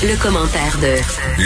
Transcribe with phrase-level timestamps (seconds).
[0.00, 0.94] Le commentaire de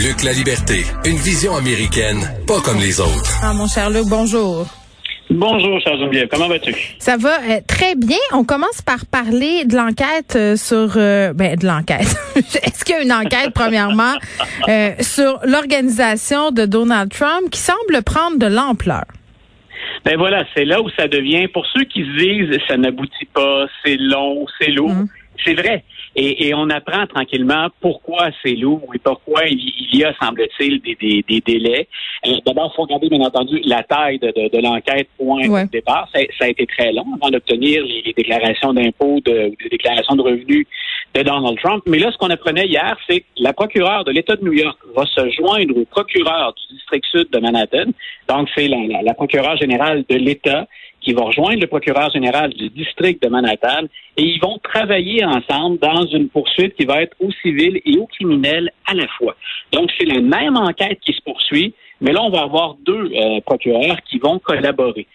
[0.07, 3.41] Luc La Liberté, une vision américaine, pas comme les autres.
[3.43, 4.67] Ah, mon cher Luc, bonjour.
[5.31, 6.29] Bonjour, cher Geneviève.
[6.31, 6.75] Comment vas-tu?
[6.99, 8.19] Ça va euh, très bien.
[8.35, 10.97] On commence par parler de l'enquête euh, sur...
[10.97, 12.15] euh, ben, de l'enquête.
[12.37, 14.15] Est-ce qu'il y a une enquête, premièrement,
[14.69, 19.05] euh, sur l'organisation de Donald Trump qui semble prendre de l'ampleur?
[20.05, 23.67] Ben voilà, c'est là où ça devient, pour ceux qui se disent, ça n'aboutit pas,
[23.85, 24.93] c'est long, c'est lourd,
[25.43, 25.85] c'est vrai.
[26.15, 29.59] Et, et on apprend tranquillement pourquoi c'est lourd et pourquoi il,
[29.93, 31.89] il y a, semble-t-il, des, des, des délais.
[32.27, 35.65] Euh, D'abord, il faut regarder, bien entendu, la taille de, de, de l'enquête point Ouais.
[35.65, 36.09] de départ.
[36.15, 39.71] Ça, ça a été très long avant d'obtenir les, les déclarations d'impôts, de, ou les
[39.71, 40.67] déclarations de revenus
[41.15, 41.83] de Donald Trump.
[41.87, 44.79] Mais là, ce qu'on apprenait hier, c'est que la procureure de l'État de New York
[44.95, 47.91] va se joindre au procureur du district sud de Manhattan.
[48.29, 50.67] Donc, c'est la, la, la procureure générale de l'État
[51.03, 53.85] qui va rejoindre le procureur général du district de Manhattan
[54.17, 58.07] et ils vont travailler ensemble dans une poursuite qui va être au civil et au
[58.07, 59.35] criminel à la fois.
[59.73, 63.41] Donc, c'est la même enquête qui se poursuit, mais là, on va avoir deux euh,
[63.41, 65.07] procureurs qui vont collaborer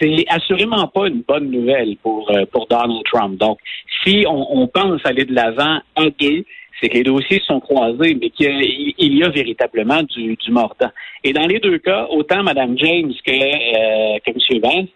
[0.00, 3.38] c'est assurément pas une bonne nouvelle pour, euh, pour Donald Trump.
[3.38, 3.58] Donc,
[4.02, 5.78] si on, on pense aller de l'avant
[6.20, 6.44] deux,
[6.80, 10.34] c'est que les dossiers sont croisés, mais qu'il y a- il y a véritablement du,
[10.34, 10.90] du mordant.
[11.22, 14.60] Et dans les deux cas, autant Mme James que, euh, que M.
[14.60, 14.88] Vance,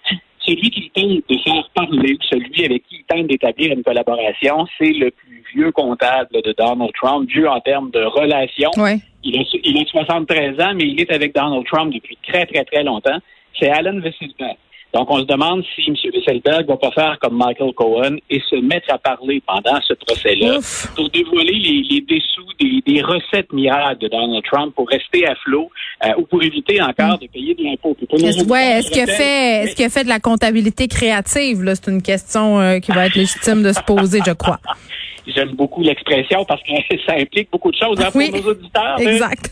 [0.48, 4.92] celui qui tente de faire parler, celui avec qui il tente d'établir une collaboration, c'est
[4.92, 8.70] le plus vieux comptable de Donald Trump, vieux en termes de relations.
[8.76, 9.00] Oui.
[9.24, 12.64] Il a, il a 73 ans, mais il est avec Donald Trump depuis très, très,
[12.64, 13.18] très longtemps.
[13.58, 14.56] C'est Alan Weisselberg.
[14.94, 15.94] Donc, on se demande si M.
[16.14, 20.58] Weisselberg va pas faire comme Michael Cohen et se mettre à parler pendant ce procès-là
[20.96, 25.34] pour dévoiler les, les dessous des, des recettes miracles de Donald Trump pour rester à
[25.44, 25.70] flot
[26.06, 27.94] euh, ou pour éviter encore de payer de l'impôt.
[28.12, 31.62] Est-ce, ouais, qu'il a fait, est-ce qu'il a fait de la comptabilité créative?
[31.62, 34.58] Là, c'est une question euh, qui va être légitime de se poser, je crois.
[35.26, 36.72] J'aime beaucoup l'expression parce que
[37.06, 38.00] ça implique beaucoup de choses.
[38.00, 39.12] hein, Oui, pour nos auditeurs, là.
[39.12, 39.50] Exact.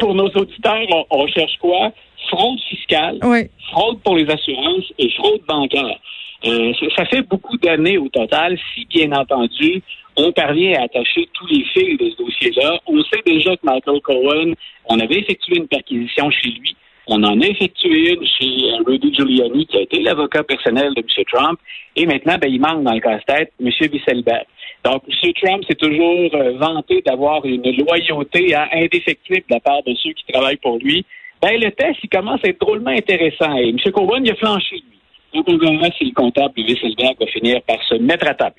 [0.00, 1.92] pour nos auditeurs, on, on cherche quoi?
[2.28, 3.48] Fraude fiscale, oui.
[3.70, 5.98] fraude pour les assurances et fraude bancaire.
[6.46, 9.82] Euh, ça- fait beaucoup d'années au total, si bien entendu,
[10.16, 12.78] on parvient à attacher tous les fils de ce dossier-là.
[12.86, 14.52] On sait déjà que Michael Cohen,
[14.86, 16.76] on avait effectué une perquisition chez lui.
[17.08, 21.00] On en a effectué une chez euh, Rudy Giuliani, qui a été l'avocat personnel de
[21.00, 21.24] M.
[21.32, 21.58] Trump.
[21.96, 23.70] Et maintenant, ben, il manque dans le casse-tête M.
[23.80, 24.44] Wieselberg.
[24.84, 25.32] Donc, M.
[25.42, 30.12] Trump s'est toujours euh, vanté d'avoir une loyauté hein, indéfectible de la part de ceux
[30.12, 31.04] qui travaillent pour lui.
[31.40, 33.56] Ben, le test, il commence à être drôlement intéressant.
[33.56, 33.76] Et M.
[33.92, 34.98] Cohen, il a flanché, lui.
[35.34, 38.56] Donc, on verra si le comptable de Wieselberg va finir par se mettre à table.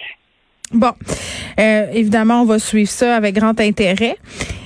[0.71, 0.91] Bon,
[1.59, 4.15] Euh, évidemment, on va suivre ça avec grand intérêt.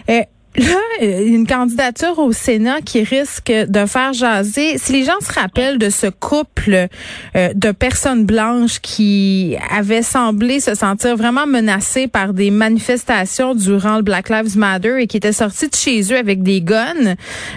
[0.09, 0.21] Euh,
[0.55, 4.77] Là, euh, une candidature au Sénat qui risque de faire jaser.
[4.77, 6.87] Si les gens se rappellent de ce couple
[7.35, 13.97] euh, de personnes blanches qui avaient semblé se sentir vraiment menacées par des manifestations durant
[13.97, 17.15] le Black Lives Matter et qui étaient sortis de chez eux avec des guns,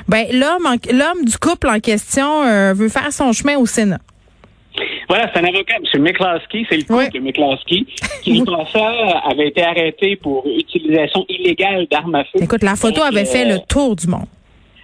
[0.09, 4.01] ben l'homme, l'homme du couple en question euh, veut faire son chemin au Sénat.
[5.09, 6.03] Voilà, c'est un avocat, M.
[6.03, 7.09] McCloskey, c'est le Oui.
[7.11, 7.85] de McCloskey,
[8.23, 12.41] qui, le avait été arrêté pour utilisation illégale d'armes à feu.
[12.43, 14.27] Écoute, la photo avait euh, fait le tour du monde.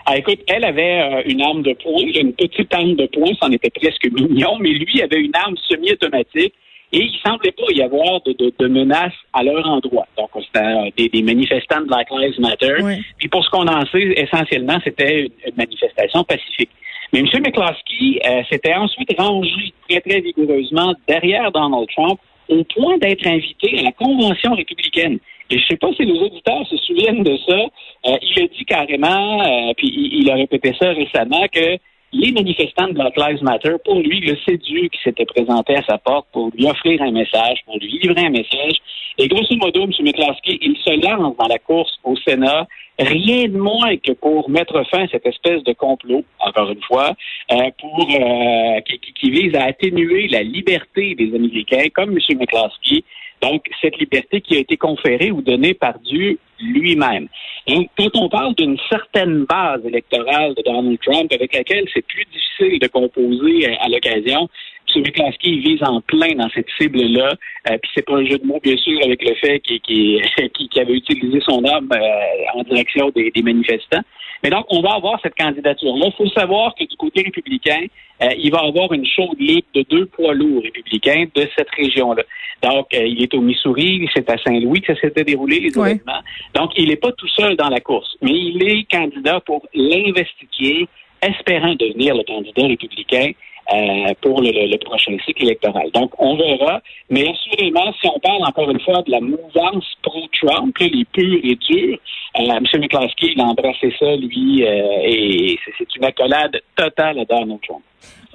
[0.06, 3.50] Ah, écoute, elle avait euh, une arme de poing, une petite arme de poing, c'en
[3.50, 6.54] était presque mignon, mais lui avait une arme semi-automatique
[6.94, 10.06] et il semblait pas y avoir de, de, de menaces à leur endroit.
[10.18, 12.74] Donc, c'était euh, des, des manifestants de Black Lives Matter.
[12.82, 12.94] Oui.
[13.18, 16.70] Puis pour ce qu'on en sait, essentiellement, c'était une, une manifestation pacifique.
[17.12, 17.26] Mais M.
[17.44, 22.18] McCloskey euh, s'était ensuite rangé très, très vigoureusement derrière Donald Trump
[22.48, 25.18] au point d'être invité à la convention républicaine.
[25.50, 27.58] Et je sais pas si les auditeurs se souviennent de ça.
[28.06, 31.76] Euh, il a dit carrément, euh, puis il, il a répété ça récemment, que
[32.12, 35.98] les manifestants de Black Lives Matter, pour lui, le séduit qui s'était présenté à sa
[35.98, 38.76] porte pour lui offrir un message, pour lui livrer un message.
[39.18, 39.90] Et grosso modo, M.
[40.00, 42.66] McCloskey, il se lance dans la course au Sénat,
[42.98, 47.14] rien de moins que pour mettre fin à cette espèce de complot, encore une fois,
[47.50, 52.38] euh, pour euh, qui, qui- vise à atténuer la liberté des Américains, comme M.
[52.38, 53.04] McCloskey.
[53.42, 57.28] Donc, cette liberté qui a été conférée ou donnée par Dieu lui-même.
[57.66, 62.24] Donc, quand on parle d'une certaine base électorale de Donald Trump avec laquelle c'est plus
[62.26, 64.48] difficile de composer euh, à l'occasion,
[64.94, 65.02] M.
[65.02, 67.34] McCloskey vise en plein dans cette cible-là.
[67.70, 70.20] Euh, Puis c'est pas un jeu de mots, bien sûr, avec le fait qu'il
[70.80, 74.02] avait utilisé son arme euh, en direction des, des manifestants.
[74.42, 76.06] Mais donc, on va avoir cette candidature-là.
[76.06, 77.86] Il faut savoir que du côté républicain,
[78.22, 82.22] euh, il va avoir une chaude ligue de deux poids lourds républicains de cette région-là.
[82.62, 86.22] Donc, euh, il est au Missouri, c'est à Saint-Louis que ça s'était déroulé, les événements.
[86.54, 90.86] Donc, il n'est pas tout seul dans la course, mais il est candidat pour l'investiture,
[91.20, 93.32] espérant devenir le candidat républicain
[93.72, 95.90] euh, pour le, le- prochain cycle électoral.
[95.92, 96.80] Donc, on verra.
[97.10, 101.54] Mais assurément, si on parle encore une fois de la mouvance pro-Trump, les purs et
[101.56, 101.98] durs,
[102.34, 102.64] M.
[102.80, 107.82] McCloskey, il a embrassé ça, lui, et c'est une accolade totale à Donald Trump.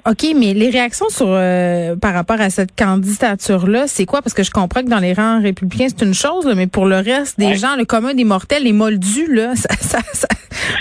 [0.08, 4.22] OK, mais les réactions sur euh, par rapport à cette candidature-là, c'est quoi?
[4.22, 6.96] Parce que je comprends que dans les rangs républicains, c'est une chose, mais pour le
[6.96, 10.28] reste des gens, le commun des mortels, les moldus, là, ça, ça, ça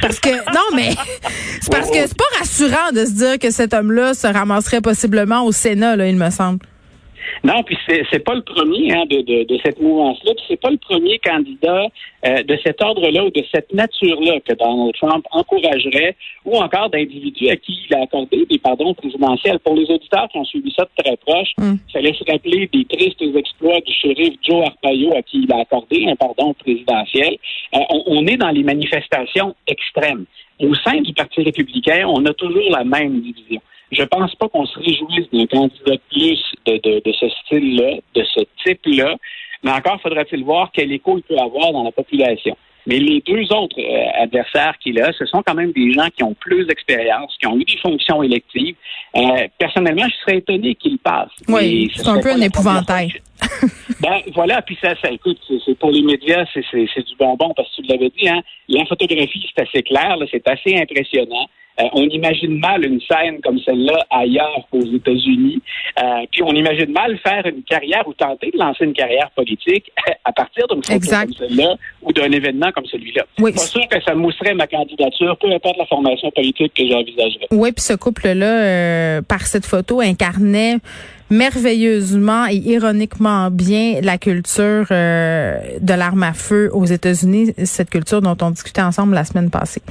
[0.01, 0.95] parce que non, mais
[1.62, 5.44] c'est parce que c'est pas rassurant de se dire que cet homme-là se ramasserait possiblement
[5.44, 6.59] au Sénat, là, il me semble.
[7.44, 10.59] Non, puis c'est, c'est pas le premier hein, de, de, de, cette mouvance-là, puis c'est
[10.59, 11.88] pas le premier candidat
[12.25, 16.15] euh, de cet ordre-là ou de cette nature-là que Donald Trump encouragerait,
[16.45, 19.59] ou encore d'individus à qui il a accordé des pardons présidentiels.
[19.59, 21.75] Pour les auditeurs qui ont suivi ça de très proche, mm.
[21.91, 26.06] ça laisse rappeler des tristes exploits du shérif Joe Arpaio à qui il a accordé
[26.07, 27.38] un pardon présidentiel.
[27.75, 30.25] Euh, on, on est dans les manifestations extrêmes.
[30.59, 33.62] Au sein du Parti républicain, on a toujours la même division.
[33.92, 38.24] Je pense pas qu'on se réjouisse d'un candidat plus de, de, de ce style-là, de
[38.24, 39.16] ce type-là,
[39.63, 42.56] mais encore faudra-t-il voir quel écho il peut avoir dans la population.
[42.88, 46.24] Mais les deux autres euh, adversaires qu'il a, ce sont quand même des gens qui
[46.24, 48.75] ont plus d'expérience, qui ont eu des fonctions électives.
[49.18, 51.30] Euh, personnellement, je serais étonné qu'ils passent.
[51.50, 53.12] Oui, c'est un peu un épouvantail.
[54.01, 57.81] ben voilà, puis ça, ça écoute, c'est pour les médias, c'est du bonbon parce que
[57.81, 58.42] tu l'avais dit, hein.
[58.69, 61.50] La photographie, c'est assez clair, c'est assez impressionnant.
[61.79, 65.62] Euh, on imagine mal une scène comme celle-là ailleurs qu'aux États-Unis.
[66.01, 69.91] Euh, puis on imagine mal faire une carrière ou tenter de lancer une carrière politique
[70.25, 73.25] à partir d'une photo comme celle-là ou d'un événement comme celui-là.
[73.39, 73.53] Oui.
[73.53, 77.47] Pas sûr que ça mousserait ma candidature, peu importe la formation politique que j'envisagerais.
[77.51, 80.77] Oui, puis ce couple-là, euh, par cette photo, incarnait
[81.29, 88.38] merveilleusement et ironiquement bien la culture de l'arme à feu aux États-Unis, cette culture dont
[88.41, 89.81] on discutait ensemble la semaine passée.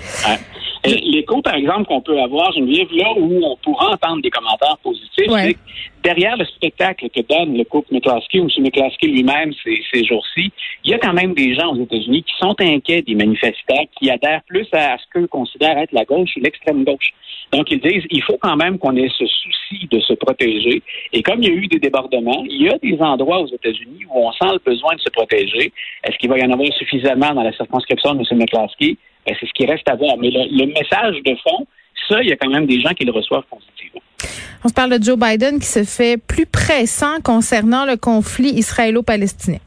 [0.86, 5.30] L'écho, par exemple, qu'on peut avoir, Geneviève, là où on pourra entendre des commentaires positifs,
[5.30, 5.56] c'est
[6.02, 8.64] derrière le spectacle que donne le couple McCloskey ou M.
[8.64, 10.52] McCloskey lui-même ces, ces jours-ci,
[10.84, 14.10] il y a quand même des gens aux États-Unis qui sont inquiets des manifestants, qui
[14.10, 17.12] adhèrent plus à, ce qu'eux considèrent être la gauche ou l'extrême gauche.
[17.52, 20.82] Donc, ils disent, il faut quand même qu'on ait ce souci de se protéger.
[21.12, 24.04] Et comme il y a eu des débordements, il y a des endroits aux États-Unis
[24.08, 25.72] où on sent le besoin de se protéger.
[26.04, 28.38] Est-ce qu'il va y en avoir suffisamment dans la circonscription de M.
[28.38, 28.96] McCloskey?
[29.26, 30.16] Ben, c'est ce qui reste à voir.
[30.18, 31.66] Mais le, message de fond,
[32.08, 34.00] ça, il y a quand même des gens qui le reçoivent positivement.
[34.64, 39.58] On se parle de Joe Biden qui se fait plus pressant concernant le conflit israélo-palestinien.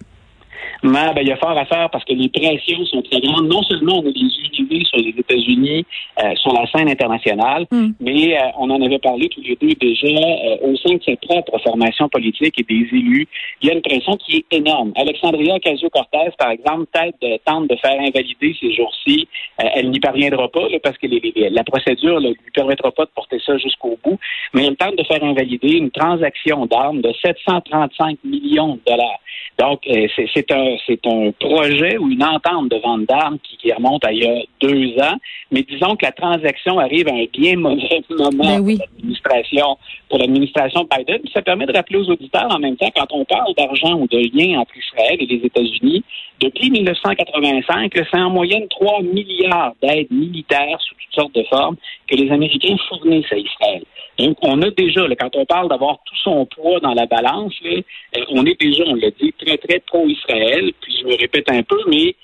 [0.84, 3.48] Mais ben, il y a fort à faire parce que les pressions sont très grandes.
[3.48, 5.86] Non seulement on a des unités sur les États-Unis,
[6.24, 7.92] euh, sur la scène internationale, hmm.
[8.00, 11.22] mais euh, on en avait parlé tous les deux déjà euh, au sein de cette
[11.22, 13.28] propre formation politique et des élus.
[13.62, 14.94] Il y a une pression qui est énorme.
[14.96, 19.28] Alexandria Ocasio-Cortez, par exemple, tente de, tente de faire invalider ces jours-ci.
[19.58, 21.08] elle n'y parviendra pas parce que
[21.52, 24.20] la procédure ne lui permettra pas de porter ça jusqu'au bout.
[24.54, 29.20] Mais elle tente de faire invalider une transaction d'armes de 735 millions de dollars.
[29.58, 34.12] Donc, c'est un c'est un projet ou une entente de vente d'armes qui, remonte à
[34.12, 35.18] il y a deux ans.
[35.52, 39.78] Mais disons que la transaction arrive à un bien mauvais moment ben pour l'administration
[40.10, 41.22] pour l'administration Biden.
[41.34, 44.18] ça permet de rappeler aux auditeurs en même temps, quand on parle d'argent ou de
[44.18, 46.04] lien entre Israël et les États-Unis,
[46.40, 51.76] depuis 1985, c'est en moyenne 3 milliards d'aides militaires sous toutes sortes de formes
[52.08, 53.84] que les Américains fournissent à Israël.
[54.18, 57.82] Donc, on a déjà, quand on parle d'avoir tout son poids dans la balance, euh,
[58.30, 60.72] on est déjà, on l'a dit, très, très pro-Israël.
[60.82, 62.16] Puis je me répète un peu, mais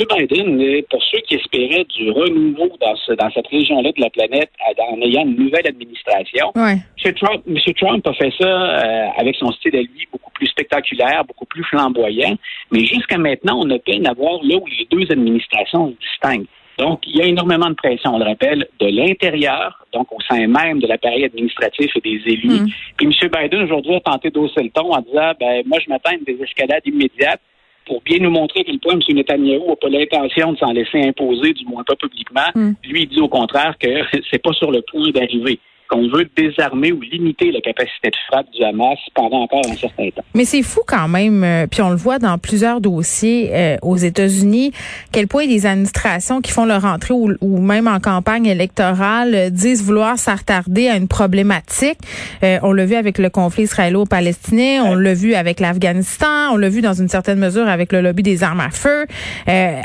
[0.00, 0.06] M.
[0.10, 5.00] Biden, pour ceux qui espéraient du renouveau dans, dans cette région-là de la planète en
[5.02, 7.58] ayant une nouvelle administration, M.
[7.76, 11.64] Trump, a fait ça euh, avec son style à lui beaucoup plus spectaculaire, beaucoup plus
[11.64, 12.36] flamboyant.
[12.70, 16.46] Mais jusqu'à maintenant, on a peine à voir là où les deux administrations se distinguent.
[16.78, 20.46] Donc, il y a énormément de pression, on le rappelle, de l'intérieur, donc au sein
[20.46, 22.62] même de l'appareil administratif et des élus.
[22.62, 22.66] Mm.
[22.96, 23.30] Puis M.
[23.30, 26.42] Biden, aujourd'hui, a tenté d'hausser le ton en disant, ben, moi, je m'attends à des
[26.42, 27.40] escalades immédiates
[27.86, 29.00] pour bien nous montrer à quel point M.
[29.08, 32.50] Netanyahu n'a pas l'intention de s'en laisser imposer, du moins pas publiquement.
[32.54, 32.72] Mm.
[32.84, 33.88] Lui, il dit au contraire que
[34.30, 38.46] c'est pas sur le point d'arriver qu'on veut désarmer ou limiter la capacité de frappe
[38.52, 40.24] du Hamas pendant encore un certain temps.
[40.34, 43.96] Mais c'est fou quand même, euh, puis on le voit dans plusieurs dossiers euh, aux
[43.96, 44.72] États-Unis,
[45.12, 49.84] quel point des administrations qui font leur entrée ou, même en campagne électorale euh, disent
[49.84, 51.98] vouloir s'attarder à une problématique.
[52.42, 56.80] on l'a vu avec le conflit israélo-palestinien, on l'a vu avec l'Afghanistan, on l'a vu
[56.80, 59.06] dans une certaine mesure avec le lobby des armes à feu.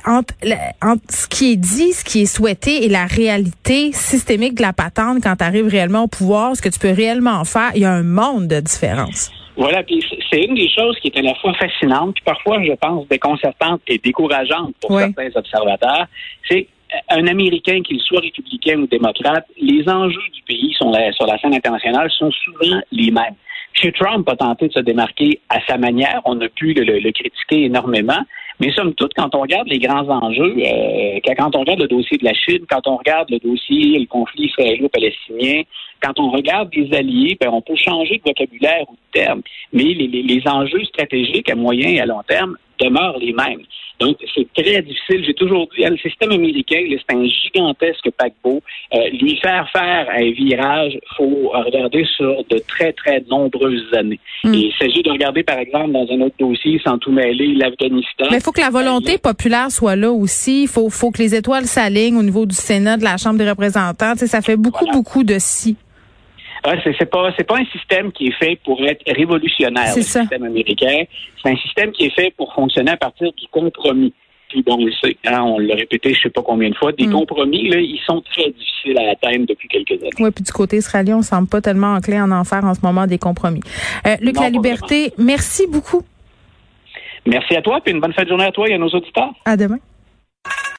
[0.06, 0.34] entre,
[0.82, 4.74] entre ce qui est dit, ce qui est souhaité et la réalité systémique de la
[4.74, 7.91] patente quand arrive réellement au pouvoir, ce que tu peux réellement faire, il y a
[7.91, 9.31] un monde de différence.
[9.58, 12.72] Voilà, puis c'est une des choses qui est à la fois fascinante, puis parfois, je
[12.74, 16.08] pense, déconcertante et décourageante pour certains observateurs.
[16.50, 16.67] C'est
[17.10, 22.10] un Américain, qu'il soit républicain ou démocrate, les enjeux du pays sur la scène internationale
[22.12, 23.36] sont souvent les mêmes.
[23.81, 23.91] M.
[23.93, 26.22] Trump a tenté de se démarquer à sa manière.
[26.25, 28.22] On a pu le, critiquer énormément.
[28.59, 32.17] Mais somme toute, quand on regarde les grands enjeux, euh, quand on regarde le dossier
[32.17, 35.63] de la Chine, quand on regarde le dossier, le conflit israélo-palestinien,
[36.01, 39.41] quand on regarde les alliés, ben, on peut changer de vocabulaire ou de terme,
[39.74, 43.63] mais les, les enjeux stratégiques à moyen et à long terme demeurent les mêmes.
[44.00, 45.25] Donc, c'est très difficile.
[45.25, 48.62] J'ai toujours dit, le système américain, c'est un gigantesque paquebot.
[48.94, 54.20] Euh, lui faire faire un virage, faut regarder sur de très, très nombreuses années.
[54.44, 54.53] Hmm.
[54.53, 58.27] il s'agit de regarder, par exemple, dans un autre dossier, sans tout mêler, l'Afghanistan.
[58.32, 60.63] Mais il faut que la volonté populaire soit là aussi.
[60.63, 63.50] Il faut, faut que les étoiles s'alignent au niveau du Sénat, de la Chambre des
[63.50, 64.15] représentants.
[64.15, 65.75] Ça fait beaucoup, beaucoup de si.
[66.63, 70.43] Ah, c'est pas c'est pas un système qui est fait pour être révolutionnaire, le système
[70.43, 71.03] américain.
[71.41, 74.13] C'est un système qui est fait pour fonctionner à partir du compromis.
[74.49, 76.91] Puis bon, on le sait, hein, on l'a répété je sais pas combien de fois,
[76.91, 77.11] des mm.
[77.11, 80.09] compromis, là, ils sont très difficiles à atteindre depuis quelques années.
[80.19, 83.05] Oui, puis du côté israélien, on semble pas tellement enclin en enfer en ce moment
[83.05, 83.61] des compromis.
[84.07, 86.01] Euh, Luc La Liberté, merci beaucoup.
[87.27, 89.33] Merci à toi, puis une bonne fin de journée à toi et à nos auditeurs.
[89.45, 89.77] À demain.